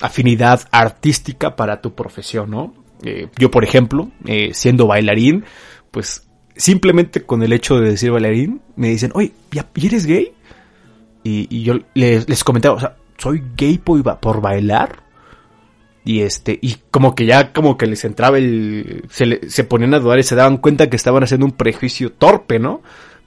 afinidad 0.00 0.62
artística 0.72 1.54
para 1.54 1.80
tu 1.80 1.94
profesión, 1.94 2.50
¿no? 2.50 2.74
Eh, 3.04 3.28
yo, 3.38 3.52
por 3.52 3.62
ejemplo, 3.62 4.10
eh, 4.24 4.50
siendo 4.52 4.88
bailarín, 4.88 5.44
pues 5.92 6.26
simplemente 6.56 7.22
con 7.22 7.44
el 7.44 7.52
hecho 7.52 7.78
de 7.78 7.90
decir 7.90 8.10
bailarín, 8.10 8.62
me 8.74 8.88
dicen, 8.88 9.12
oye, 9.14 9.30
¿ya 9.52 9.64
eres 9.76 10.06
gay? 10.06 10.32
Y, 11.28 11.62
yo 11.62 11.80
les, 11.94 12.28
les, 12.28 12.44
comentaba, 12.44 12.76
o 12.76 12.80
sea, 12.80 12.96
soy 13.18 13.42
gay 13.56 13.78
por, 13.78 14.02
por 14.20 14.40
bailar. 14.40 15.02
Y 16.04 16.20
este, 16.20 16.56
y 16.62 16.76
como 16.92 17.16
que 17.16 17.26
ya 17.26 17.52
como 17.52 17.76
que 17.76 17.86
les 17.86 18.04
entraba 18.04 18.38
el, 18.38 19.04
se, 19.10 19.50
se 19.50 19.64
ponían 19.64 19.92
a 19.94 19.98
dudar 19.98 20.20
y 20.20 20.22
se 20.22 20.36
daban 20.36 20.58
cuenta 20.58 20.88
que 20.88 20.94
estaban 20.94 21.24
haciendo 21.24 21.46
un 21.46 21.52
prejuicio 21.52 22.12
torpe, 22.12 22.60
¿no? 22.60 22.80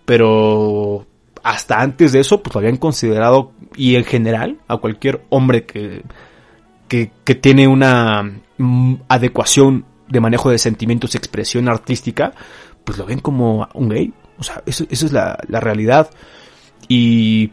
Pero 0.05 1.05
hasta 1.43 1.81
antes 1.81 2.13
de 2.13 2.21
eso, 2.21 2.41
pues 2.41 2.55
lo 2.55 2.59
habían 2.59 2.77
considerado, 2.77 3.51
y 3.75 3.95
en 3.95 4.05
general, 4.05 4.59
a 4.69 4.77
cualquier 4.77 5.25
hombre 5.29 5.65
que, 5.65 6.03
que, 6.87 7.11
que 7.25 7.35
tiene 7.35 7.67
una 7.67 8.23
mm, 8.57 8.95
adecuación 9.09 9.85
de 10.07 10.21
manejo 10.21 10.49
de 10.49 10.57
sentimientos, 10.57 11.15
expresión 11.15 11.67
artística, 11.67 12.33
pues 12.85 12.97
lo 12.97 13.05
ven 13.05 13.19
como 13.19 13.67
un 13.73 13.89
gay. 13.89 14.13
O 14.37 14.43
sea, 14.43 14.63
eso 14.65 14.85
es 14.89 15.11
la, 15.11 15.37
la 15.49 15.59
realidad. 15.59 16.09
Y 16.87 17.51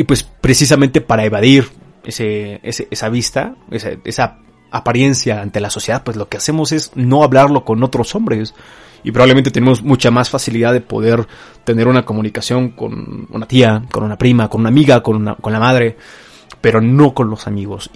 y 0.00 0.04
pues 0.04 0.22
precisamente 0.22 1.02
para 1.02 1.26
evadir 1.26 1.68
ese, 2.04 2.58
esa 2.62 3.10
vista, 3.10 3.56
esa, 3.70 3.90
esa 4.02 4.38
apariencia 4.70 5.42
ante 5.42 5.60
la 5.60 5.68
sociedad, 5.68 6.04
pues 6.04 6.16
lo 6.16 6.26
que 6.26 6.38
hacemos 6.38 6.72
es 6.72 6.92
no 6.94 7.22
hablarlo 7.22 7.66
con 7.66 7.82
otros 7.82 8.14
hombres. 8.14 8.54
Y 9.04 9.12
probablemente 9.12 9.50
tenemos 9.50 9.82
mucha 9.82 10.10
más 10.10 10.30
facilidad 10.30 10.72
de 10.72 10.80
poder 10.80 11.28
tener 11.64 11.86
una 11.86 12.06
comunicación 12.06 12.70
con 12.70 13.26
una 13.28 13.46
tía, 13.46 13.82
con 13.92 14.02
una 14.02 14.16
prima, 14.16 14.48
con 14.48 14.62
una 14.62 14.70
amiga, 14.70 15.02
con, 15.02 15.16
una, 15.16 15.34
con 15.34 15.52
la 15.52 15.60
madre, 15.60 15.98
pero 16.62 16.80
no 16.80 17.12
con 17.12 17.28
los 17.28 17.46
amigos. 17.46 17.90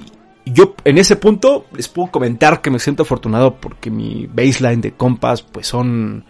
Y 0.44 0.52
yo 0.52 0.74
en 0.84 0.98
ese 0.98 1.16
punto 1.16 1.64
les 1.74 1.88
puedo 1.88 2.10
comentar 2.10 2.60
que 2.60 2.70
me 2.70 2.80
siento 2.80 3.04
afortunado 3.04 3.54
porque 3.54 3.90
mi 3.90 4.26
baseline 4.26 4.82
de 4.82 4.92
compas 4.92 5.40
pues 5.40 5.66
son 5.68 6.26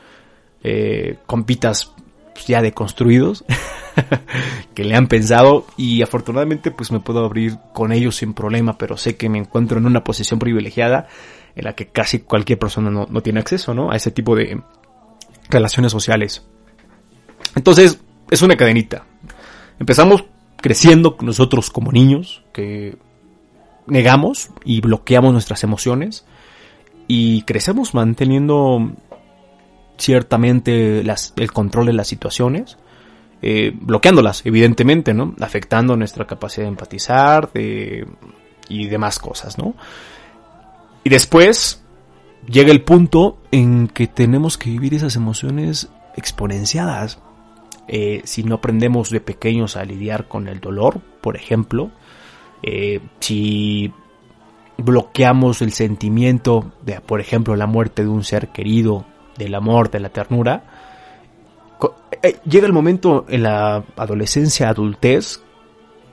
eh, 0.62 1.18
compitas 1.26 1.92
pues, 2.32 2.46
ya 2.46 2.62
deconstruidos. 2.62 3.44
que 4.74 4.84
le 4.84 4.94
han 4.94 5.06
pensado 5.06 5.66
y 5.76 6.02
afortunadamente 6.02 6.70
pues 6.70 6.92
me 6.92 7.00
puedo 7.00 7.24
abrir 7.24 7.58
con 7.72 7.92
ellos 7.92 8.16
sin 8.16 8.34
problema, 8.34 8.76
pero 8.78 8.96
sé 8.96 9.16
que 9.16 9.28
me 9.28 9.38
encuentro 9.38 9.78
en 9.78 9.86
una 9.86 10.04
posición 10.04 10.38
privilegiada 10.38 11.08
en 11.54 11.64
la 11.64 11.74
que 11.74 11.88
casi 11.88 12.20
cualquier 12.20 12.58
persona 12.58 12.90
no, 12.90 13.20
tiene 13.20 13.40
acceso, 13.40 13.74
¿no? 13.74 13.90
A 13.90 13.96
ese 13.96 14.10
tipo 14.10 14.34
de 14.34 14.60
relaciones 15.48 15.92
sociales. 15.92 16.44
Entonces, 17.54 18.00
es 18.30 18.42
una 18.42 18.56
cadenita. 18.56 19.06
Empezamos 19.78 20.24
creciendo 20.56 21.16
nosotros 21.20 21.70
como 21.70 21.92
niños, 21.92 22.42
que 22.52 22.96
negamos 23.86 24.50
y 24.64 24.80
bloqueamos 24.80 25.32
nuestras 25.32 25.62
emociones 25.62 26.24
y 27.06 27.42
crecemos 27.42 27.94
manteniendo 27.94 28.92
ciertamente 29.96 31.00
el 31.00 31.52
control 31.52 31.86
de 31.86 31.92
las 31.92 32.08
situaciones 32.08 32.78
eh, 33.46 33.72
bloqueándolas, 33.78 34.46
evidentemente, 34.46 35.12
¿no? 35.12 35.34
Afectando 35.38 35.98
nuestra 35.98 36.26
capacidad 36.26 36.64
de 36.64 36.70
empatizar 36.70 37.50
y 37.52 38.88
demás 38.88 39.18
cosas, 39.18 39.58
¿no? 39.58 39.74
Y 41.04 41.10
después 41.10 41.84
llega 42.48 42.72
el 42.72 42.80
punto 42.80 43.36
en 43.50 43.88
que 43.88 44.06
tenemos 44.06 44.56
que 44.56 44.70
vivir 44.70 44.94
esas 44.94 45.16
emociones 45.16 45.90
exponenciadas. 46.16 47.18
Eh, 47.86 48.22
si 48.24 48.44
no 48.44 48.54
aprendemos 48.54 49.10
de 49.10 49.20
pequeños 49.20 49.76
a 49.76 49.84
lidiar 49.84 50.26
con 50.26 50.48
el 50.48 50.60
dolor, 50.60 51.02
por 51.20 51.36
ejemplo, 51.36 51.90
eh, 52.62 53.00
si 53.20 53.92
bloqueamos 54.78 55.60
el 55.60 55.72
sentimiento 55.72 56.72
de, 56.80 57.02
por 57.02 57.20
ejemplo, 57.20 57.56
la 57.56 57.66
muerte 57.66 58.04
de 58.04 58.08
un 58.08 58.24
ser 58.24 58.48
querido, 58.48 59.04
del 59.36 59.54
amor, 59.54 59.90
de 59.90 60.00
la 60.00 60.08
ternura, 60.08 60.73
eh, 62.24 62.36
llega 62.48 62.66
el 62.66 62.72
momento 62.72 63.26
en 63.28 63.42
la 63.42 63.84
adolescencia, 63.96 64.68
adultez, 64.68 65.42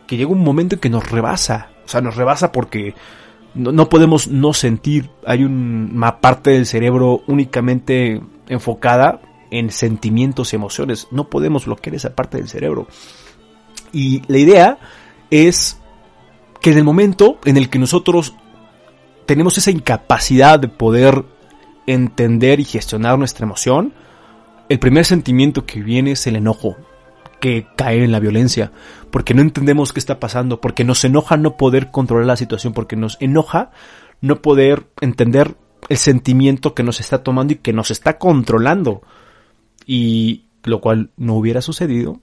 que 0.08 0.18
llega 0.18 0.30
un 0.30 0.44
momento 0.44 0.76
en 0.76 0.82
que 0.82 0.90
nos 0.90 1.10
rebasa. 1.10 1.70
O 1.86 1.88
sea, 1.88 2.02
nos 2.02 2.16
rebasa 2.16 2.52
porque 2.52 2.94
no, 3.54 3.90
podemos 3.90 4.28
no 4.28 4.54
sentir. 4.54 5.10
Hay 5.26 5.44
una 5.44 6.20
parte 6.20 6.52
del 6.52 6.66
cerebro 6.66 7.22
únicamente 7.28 8.22
enfocada 8.48 9.22
en 9.52 9.72
sentimientos 9.72 10.52
y 10.52 10.58
emociones. 10.58 11.08
No 11.12 11.30
podemos 11.30 11.66
bloquear 11.66 11.96
esa 11.96 12.16
parte 12.16 12.38
del 12.38 12.50
cerebro. 12.50 12.88
Y 13.94 14.22
la 14.28 14.38
idea 14.38 14.80
es 15.30 15.80
que 16.62 16.72
en 16.72 16.78
el 16.78 16.84
momento 16.84 17.40
en 17.46 17.58
el 17.58 17.70
que 17.70 17.80
nosotros 17.80 18.36
tenemos 19.26 19.58
esa 19.58 19.72
incapacidad 19.72 20.60
de 20.60 20.68
poder 20.68 21.24
entender 21.88 22.60
y 22.60 22.66
gestionar 22.66 23.18
nuestra 23.18 23.46
emoción, 23.46 23.94
el 24.72 24.80
primer 24.80 25.04
sentimiento 25.04 25.66
que 25.66 25.82
viene 25.82 26.12
es 26.12 26.26
el 26.28 26.38
enojo, 26.38 26.78
que 27.42 27.68
cae 27.76 28.06
en 28.06 28.14
la 28.14 28.22
violencia, 28.22 28.72
porque 29.10 29.34
no 29.34 29.42
entendemos 29.42 29.92
qué 29.92 30.00
está 30.00 30.18
pasando, 30.18 30.62
porque 30.62 30.86
nos 30.86 31.04
enoja 31.04 31.36
no 31.36 31.58
poder 31.58 31.92
controlar 31.92 32.26
la 32.26 32.38
situación, 32.38 32.72
porque 32.72 32.96
nos 32.96 33.18
enoja 33.20 33.72
no 34.22 34.42
poder 34.42 34.88
entender 35.02 35.58
el 35.90 35.98
sentimiento 35.98 36.74
que 36.74 36.84
nos 36.84 37.02
está 37.02 37.22
tomando 37.22 37.52
y 37.52 37.58
que 37.58 37.74
nos 37.74 37.92
está 37.92 38.18
controlando. 38.18 39.02
Y 39.86 40.46
lo 40.64 40.80
cual 40.80 41.10
no 41.18 41.36
hubiera 41.36 41.62
sucedido, 41.62 42.22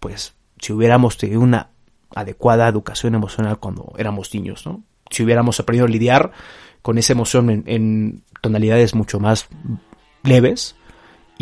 pues, 0.00 0.34
si 0.60 0.72
hubiéramos 0.72 1.18
tenido 1.18 1.42
una 1.42 1.72
adecuada 2.14 2.68
educación 2.68 3.14
emocional 3.14 3.58
cuando 3.58 3.92
éramos 3.98 4.32
niños, 4.32 4.64
¿no? 4.64 4.82
Si 5.10 5.24
hubiéramos 5.24 5.60
aprendido 5.60 5.84
a 5.84 5.90
lidiar 5.90 6.32
con 6.80 6.96
esa 6.96 7.12
emoción 7.12 7.50
en, 7.50 7.64
en 7.66 8.24
tonalidades 8.40 8.94
mucho 8.94 9.20
más 9.20 9.48
leves, 10.22 10.74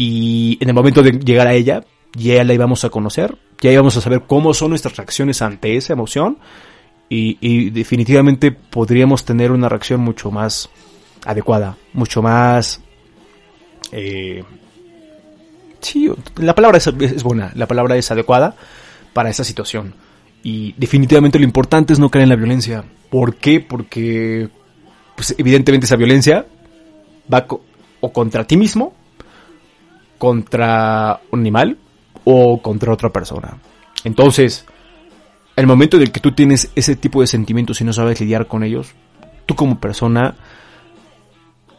y 0.02 0.56
en 0.62 0.68
el 0.70 0.74
momento 0.74 1.02
de 1.02 1.12
llegar 1.12 1.46
a 1.46 1.52
ella, 1.52 1.84
ya 2.14 2.42
la 2.42 2.54
íbamos 2.54 2.86
a 2.86 2.88
conocer, 2.88 3.36
ya 3.60 3.70
íbamos 3.70 3.98
a 3.98 4.00
saber 4.00 4.22
cómo 4.26 4.54
son 4.54 4.70
nuestras 4.70 4.96
reacciones 4.96 5.42
ante 5.42 5.76
esa 5.76 5.92
emoción 5.92 6.38
y, 7.10 7.68
definitivamente 7.68 8.50
podríamos 8.50 9.26
tener 9.26 9.52
una 9.52 9.68
reacción 9.68 10.00
mucho 10.00 10.30
más 10.30 10.70
adecuada, 11.26 11.76
mucho 11.92 12.22
más... 12.22 12.80
Eh, 13.92 14.42
sí, 15.80 16.10
la 16.36 16.54
palabra 16.54 16.78
es, 16.78 17.22
buena, 17.22 17.52
la 17.54 17.66
palabra 17.66 17.94
es 17.98 18.10
adecuada 18.10 18.56
para 19.12 19.28
esa 19.28 19.44
situación. 19.44 19.92
Y 20.42 20.72
definitivamente 20.78 21.38
lo 21.38 21.44
importante 21.44 21.92
es 21.92 21.98
no 21.98 22.08
caer 22.08 22.22
en 22.22 22.30
la 22.30 22.36
violencia. 22.36 22.84
¿Por 23.10 23.34
qué? 23.34 23.60
Porque 23.60 24.48
pues, 25.14 25.34
evidentemente 25.36 25.84
esa 25.84 25.96
violencia 25.96 26.46
va 27.30 27.46
o 28.00 28.12
contra 28.14 28.46
ti 28.46 28.56
mismo, 28.56 28.94
contra 30.20 31.18
un 31.30 31.40
animal 31.40 31.78
o 32.24 32.60
contra 32.60 32.92
otra 32.92 33.08
persona. 33.08 33.56
Entonces, 34.04 34.66
el 35.56 35.66
momento 35.66 35.96
en 35.96 36.02
el 36.02 36.12
que 36.12 36.20
tú 36.20 36.32
tienes 36.32 36.70
ese 36.74 36.94
tipo 36.94 37.22
de 37.22 37.26
sentimientos 37.26 37.80
y 37.80 37.84
no 37.84 37.94
sabes 37.94 38.20
lidiar 38.20 38.46
con 38.46 38.62
ellos, 38.62 38.92
tú 39.46 39.54
como 39.54 39.80
persona 39.80 40.34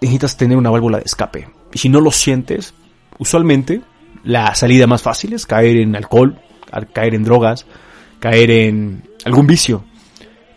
necesitas 0.01 0.37
tener 0.37 0.57
una 0.57 0.71
válvula 0.71 0.97
de 0.97 1.03
escape. 1.05 1.49
Y 1.71 1.77
si 1.77 1.87
no 1.87 2.01
lo 2.01 2.09
sientes, 2.09 2.73
usualmente 3.19 3.81
la 4.23 4.55
salida 4.55 4.87
más 4.87 5.03
fácil 5.03 5.33
es 5.33 5.45
caer 5.45 5.77
en 5.77 5.95
alcohol, 5.95 6.39
caer 6.93 7.13
en 7.13 7.23
drogas, 7.23 7.67
caer 8.19 8.49
en 8.49 9.03
algún 9.23 9.45
vicio. 9.45 9.83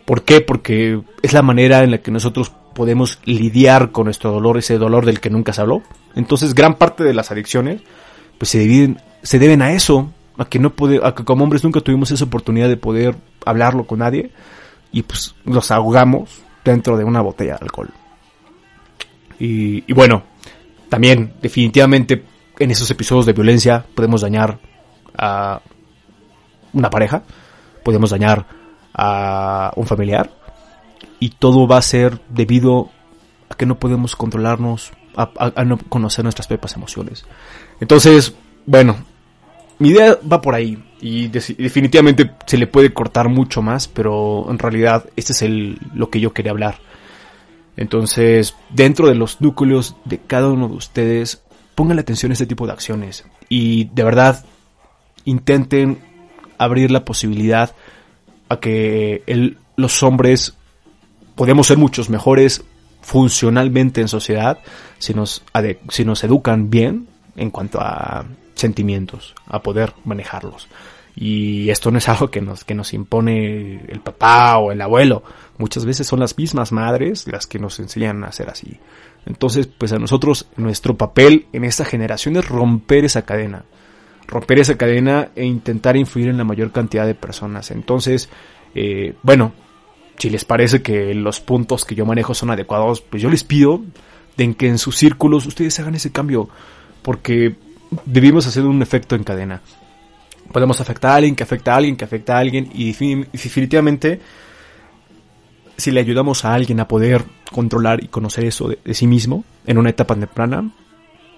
¿Por 0.05 0.23
qué? 0.23 0.41
Porque 0.41 1.03
es 1.21 1.33
la 1.33 1.43
manera 1.43 1.83
en 1.83 1.91
la 1.91 1.99
que 1.99 2.09
nosotros 2.09 2.51
podemos 2.75 3.19
lidiar 3.25 3.91
con 3.91 4.05
nuestro 4.05 4.31
dolor, 4.31 4.59
ese 4.59 4.77
dolor 4.77 5.05
del 5.05 5.19
que 5.19 5.31
nunca 5.31 5.53
se 5.53 5.61
habló. 5.61 5.81
Entonces, 6.13 6.53
gran 6.53 6.75
parte 6.75 7.03
de 7.03 7.15
las 7.15 7.31
adicciones 7.31 7.81
pues 8.37 8.49
se 8.49 8.59
dividen 8.59 8.99
se 9.23 9.39
deben 9.39 9.63
a 9.63 9.71
eso, 9.73 10.11
a 10.37 10.45
que 10.45 10.59
no 10.59 10.69
puede, 10.69 10.99
a 11.03 11.15
que 11.15 11.25
como 11.25 11.43
hombres 11.43 11.63
nunca 11.63 11.81
tuvimos 11.81 12.11
esa 12.11 12.25
oportunidad 12.25 12.69
de 12.69 12.77
poder 12.77 13.15
hablarlo 13.43 13.87
con 13.87 13.99
nadie 13.99 14.31
y 14.91 15.01
pues 15.01 15.33
los 15.45 15.71
ahogamos 15.71 16.41
dentro 16.63 16.95
de 16.95 17.03
una 17.03 17.21
botella 17.21 17.53
de 17.53 17.65
alcohol. 17.65 17.89
Y, 19.39 19.83
y 19.87 19.93
bueno, 19.93 20.23
también 20.89 21.33
definitivamente 21.41 22.23
en 22.59 22.71
esos 22.71 22.89
episodios 22.91 23.25
de 23.25 23.33
violencia 23.33 23.83
podemos 23.95 24.21
dañar 24.21 24.59
a 25.17 25.59
una 26.73 26.89
pareja, 26.91 27.23
podemos 27.83 28.11
dañar 28.11 28.45
a 28.93 29.73
un 29.75 29.87
familiar 29.87 30.29
y 31.19 31.29
todo 31.29 31.67
va 31.67 31.77
a 31.77 31.81
ser 31.81 32.19
debido 32.29 32.89
a 33.49 33.55
que 33.55 33.65
no 33.65 33.79
podemos 33.79 34.15
controlarnos, 34.15 34.91
a, 35.15 35.63
no 35.63 35.77
conocer 35.77 36.23
nuestras 36.23 36.47
propias 36.47 36.75
emociones. 36.75 37.25
Entonces, 37.79 38.33
bueno, 38.65 38.97
mi 39.79 39.89
idea 39.89 40.17
va 40.31 40.41
por 40.41 40.55
ahí 40.55 40.81
y 41.01 41.27
definitivamente 41.27 42.31
se 42.45 42.57
le 42.57 42.67
puede 42.67 42.93
cortar 42.93 43.29
mucho 43.29 43.61
más, 43.61 43.87
pero 43.87 44.49
en 44.49 44.59
realidad 44.59 45.05
este 45.15 45.33
es 45.33 45.41
el, 45.41 45.79
lo 45.93 46.09
que 46.09 46.19
yo 46.19 46.33
quería 46.33 46.51
hablar. 46.51 46.79
Entonces, 47.77 48.55
dentro 48.69 49.07
de 49.07 49.15
los 49.15 49.41
núcleos 49.41 49.95
de 50.05 50.19
cada 50.19 50.49
uno 50.49 50.67
de 50.67 50.75
ustedes, 50.75 51.43
pongan 51.75 51.99
atención 51.99 52.31
a 52.31 52.33
este 52.33 52.45
tipo 52.45 52.65
de 52.65 52.73
acciones 52.73 53.25
y 53.49 53.85
de 53.85 54.03
verdad 54.03 54.45
intenten 55.25 55.99
abrir 56.57 56.91
la 56.91 57.03
posibilidad 57.03 57.75
a 58.47 58.59
que 58.59 59.23
el, 59.27 59.57
los 59.75 60.01
hombres 60.03 60.55
podemos 61.35 61.67
ser 61.67 61.77
muchos 61.77 62.09
mejores 62.09 62.63
funcionalmente 63.01 64.01
en 64.01 64.07
sociedad 64.07 64.59
si 64.97 65.13
nos, 65.13 65.43
si 65.89 66.05
nos 66.05 66.23
educan 66.23 66.69
bien 66.69 67.07
en 67.35 67.51
cuanto 67.51 67.79
a 67.79 68.25
sentimientos, 68.55 69.35
a 69.47 69.61
poder 69.61 69.93
manejarlos. 70.05 70.67
Y 71.15 71.69
esto 71.69 71.91
no 71.91 71.97
es 71.97 72.09
algo 72.09 72.29
que 72.29 72.41
nos, 72.41 72.63
que 72.63 72.75
nos 72.75 72.93
impone 72.93 73.81
el 73.87 73.99
papá 74.01 74.57
o 74.57 74.71
el 74.71 74.81
abuelo. 74.81 75.23
Muchas 75.57 75.85
veces 75.85 76.07
son 76.07 76.19
las 76.19 76.37
mismas 76.37 76.71
madres 76.71 77.27
las 77.27 77.47
que 77.47 77.59
nos 77.59 77.79
enseñan 77.79 78.23
a 78.23 78.27
hacer 78.27 78.49
así. 78.49 78.79
Entonces, 79.25 79.67
pues 79.67 79.91
a 79.91 79.99
nosotros, 79.99 80.47
nuestro 80.55 80.97
papel 80.97 81.47
en 81.53 81.63
esta 81.63 81.85
generación 81.85 82.35
es 82.37 82.47
romper 82.47 83.05
esa 83.05 83.23
cadena. 83.23 83.65
Romper 84.27 84.59
esa 84.59 84.77
cadena 84.77 85.29
e 85.35 85.45
intentar 85.45 85.95
influir 85.95 86.29
en 86.29 86.37
la 86.37 86.43
mayor 86.43 86.71
cantidad 86.71 87.05
de 87.05 87.15
personas. 87.15 87.71
Entonces, 87.71 88.29
eh, 88.73 89.15
bueno, 89.23 89.53
si 90.17 90.29
les 90.29 90.45
parece 90.45 90.81
que 90.81 91.13
los 91.13 91.39
puntos 91.39 91.85
que 91.85 91.95
yo 91.95 92.05
manejo 92.05 92.33
son 92.33 92.51
adecuados, 92.51 93.01
pues 93.01 93.21
yo 93.21 93.29
les 93.29 93.43
pido 93.43 93.81
de 94.37 94.53
que 94.55 94.67
en 94.67 94.77
sus 94.77 94.97
círculos 94.97 95.45
ustedes 95.45 95.79
hagan 95.79 95.95
ese 95.95 96.11
cambio. 96.11 96.49
Porque 97.01 97.55
debimos 98.05 98.47
hacer 98.47 98.63
un 98.63 98.81
efecto 98.81 99.15
en 99.15 99.23
cadena. 99.23 99.61
Podemos 100.51 100.79
afectar 100.79 101.11
a 101.11 101.15
alguien, 101.15 101.35
que 101.35 101.43
afecta 101.43 101.73
a 101.73 101.77
alguien, 101.77 101.97
que 101.97 102.05
afecta 102.05 102.35
a 102.35 102.39
alguien, 102.39 102.69
y 102.73 102.93
definitivamente, 102.93 104.21
si 105.75 105.91
le 105.91 105.99
ayudamos 105.99 106.45
a 106.45 106.53
alguien 106.53 106.79
a 106.79 106.87
poder 106.87 107.25
controlar 107.51 108.03
y 108.03 108.07
conocer 108.07 108.45
eso 108.45 108.69
de, 108.69 108.93
sí 108.93 109.07
mismo 109.07 109.43
en 109.65 109.77
una 109.77 109.89
etapa 109.89 110.15
temprana, 110.15 110.71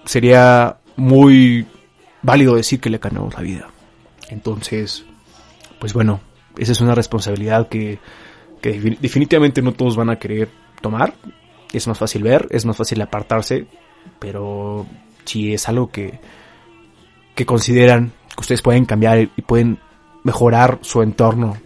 sería 0.04 0.76
muy 0.96 1.66
válido 2.22 2.54
decir 2.54 2.80
que 2.80 2.90
le 2.90 3.00
cambiamos 3.00 3.34
la 3.34 3.40
vida. 3.40 3.68
Entonces, 4.28 5.04
pues 5.78 5.94
bueno, 5.94 6.20
esa 6.56 6.72
es 6.72 6.80
una 6.80 6.94
responsabilidad 6.94 7.68
que, 7.68 7.98
que 8.60 8.96
definitivamente 9.00 9.62
no 9.62 9.72
todos 9.72 9.96
van 9.96 10.10
a 10.10 10.18
querer 10.18 10.48
tomar. 10.80 11.14
Es 11.72 11.86
más 11.86 11.98
fácil 11.98 12.22
ver, 12.22 12.46
es 12.50 12.64
más 12.64 12.76
fácil 12.76 13.00
apartarse, 13.02 13.66
pero 14.18 14.86
si 15.24 15.52
es 15.52 15.68
algo 15.68 15.90
que, 15.90 16.18
que 17.34 17.44
consideran 17.44 18.12
que 18.34 18.40
ustedes 18.40 18.62
pueden 18.62 18.84
cambiar 18.84 19.20
y 19.20 19.42
pueden 19.42 19.78
mejorar 20.22 20.78
su 20.82 21.02
entorno 21.02 21.56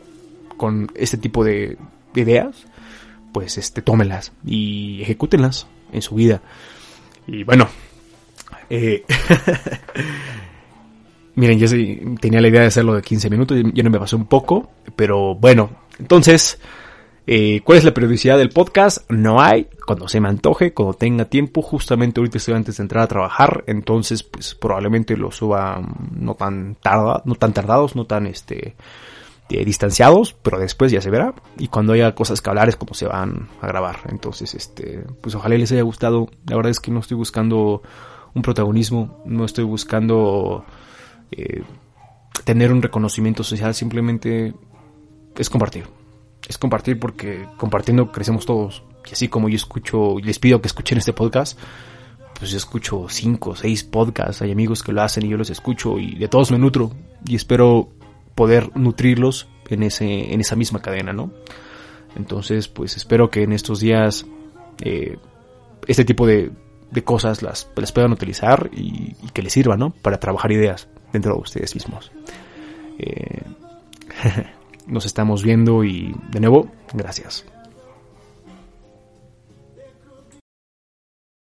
con 0.56 0.90
este 0.94 1.16
tipo 1.16 1.44
de, 1.44 1.76
ideas, 2.14 2.66
pues 3.32 3.58
este, 3.58 3.82
tómenlas 3.82 4.32
y 4.44 5.02
ejecútenlas 5.02 5.66
en 5.92 6.02
su 6.02 6.14
vida. 6.14 6.40
Y 7.26 7.44
bueno, 7.44 7.68
eh, 8.70 9.04
miren, 11.34 11.58
yo 11.58 11.68
tenía 12.20 12.40
la 12.40 12.48
idea 12.48 12.60
de 12.60 12.66
hacerlo 12.68 12.94
de 12.94 13.02
15 13.02 13.30
minutos, 13.30 13.58
ya 13.74 13.82
no 13.82 13.90
me 13.90 13.98
pasó 13.98 14.16
un 14.16 14.26
poco, 14.26 14.70
pero 14.94 15.34
bueno, 15.34 15.70
entonces 15.98 16.60
eh, 17.26 17.60
¿Cuál 17.62 17.78
es 17.78 17.84
la 17.84 17.94
periodicidad 17.94 18.36
del 18.36 18.50
podcast? 18.50 19.08
No 19.10 19.40
hay. 19.40 19.68
Cuando 19.86 20.08
se 20.08 20.20
me 20.20 20.28
antoje, 20.28 20.74
cuando 20.74 20.94
tenga 20.94 21.26
tiempo. 21.26 21.62
Justamente 21.62 22.20
ahorita 22.20 22.38
estoy 22.38 22.54
antes 22.54 22.78
de 22.78 22.82
entrar 22.82 23.04
a 23.04 23.08
trabajar. 23.08 23.62
Entonces, 23.66 24.22
pues 24.22 24.54
probablemente 24.54 25.16
lo 25.16 25.30
suba 25.30 25.80
mm, 25.80 26.24
no 26.24 26.34
tan 26.34 26.74
tarda, 26.74 27.22
no 27.24 27.34
tan 27.36 27.52
tardados, 27.52 27.94
no 27.94 28.06
tan 28.06 28.26
este 28.26 28.74
eh, 29.50 29.64
distanciados, 29.64 30.34
pero 30.34 30.58
después 30.58 30.90
ya 30.90 31.00
se 31.00 31.10
verá. 31.10 31.34
Y 31.58 31.68
cuando 31.68 31.92
haya 31.92 32.14
cosas 32.14 32.40
que 32.40 32.50
hablar 32.50 32.68
es 32.68 32.76
como 32.76 32.94
se 32.94 33.06
van 33.06 33.48
a 33.60 33.68
grabar. 33.68 34.00
Entonces, 34.08 34.54
este, 34.54 35.04
pues 35.20 35.34
ojalá 35.36 35.56
les 35.56 35.70
haya 35.70 35.82
gustado. 35.82 36.28
La 36.46 36.56
verdad 36.56 36.70
es 36.70 36.80
que 36.80 36.90
no 36.90 37.00
estoy 37.00 37.16
buscando 37.16 37.82
un 38.34 38.42
protagonismo, 38.42 39.22
no 39.26 39.44
estoy 39.44 39.64
buscando 39.64 40.64
eh, 41.30 41.62
tener 42.44 42.72
un 42.72 42.82
reconocimiento 42.82 43.44
social, 43.44 43.74
simplemente 43.74 44.54
es 45.36 45.50
compartir 45.50 45.84
es 46.52 46.58
compartir 46.58 46.98
porque 46.98 47.46
compartiendo 47.56 48.12
crecemos 48.12 48.46
todos. 48.46 48.82
Y 49.08 49.12
así 49.12 49.28
como 49.28 49.48
yo 49.48 49.56
escucho, 49.56 50.18
y 50.18 50.22
les 50.22 50.38
pido 50.38 50.60
que 50.60 50.68
escuchen 50.68 50.98
este 50.98 51.12
podcast, 51.12 51.58
pues 52.38 52.50
yo 52.50 52.56
escucho 52.56 53.06
cinco 53.08 53.54
seis 53.56 53.84
podcasts, 53.84 54.42
hay 54.42 54.52
amigos 54.52 54.82
que 54.82 54.92
lo 54.92 55.02
hacen 55.02 55.24
y 55.24 55.28
yo 55.28 55.36
los 55.36 55.50
escucho 55.50 55.98
y 55.98 56.14
de 56.16 56.28
todos 56.28 56.50
me 56.50 56.58
nutro 56.58 56.92
y 57.24 57.36
espero 57.36 57.88
poder 58.34 58.76
nutrirlos 58.76 59.48
en, 59.68 59.82
ese, 59.82 60.32
en 60.32 60.40
esa 60.40 60.56
misma 60.56 60.80
cadena, 60.80 61.12
¿no? 61.12 61.32
Entonces, 62.16 62.68
pues 62.68 62.96
espero 62.96 63.30
que 63.30 63.42
en 63.42 63.52
estos 63.52 63.80
días 63.80 64.26
eh, 64.80 65.18
este 65.86 66.04
tipo 66.04 66.26
de, 66.26 66.50
de 66.90 67.04
cosas 67.04 67.42
las, 67.42 67.68
las, 67.74 67.92
puedan 67.92 68.12
utilizar 68.12 68.70
y, 68.72 69.14
que 69.32 69.42
les 69.42 69.52
sirvan, 69.52 69.78
¿no? 69.78 69.90
Para 69.90 70.18
trabajar 70.18 70.52
ideas 70.52 70.88
dentro 71.12 71.34
de 71.34 71.40
ustedes 71.40 71.74
mismos. 71.74 72.12
Eh, 72.98 73.42
Nos 74.86 75.06
estamos 75.06 75.42
viendo 75.42 75.84
y 75.84 76.14
de 76.30 76.40
nuevo, 76.40 76.68
gracias. 76.92 77.44